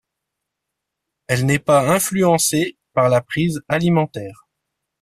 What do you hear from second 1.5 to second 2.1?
pas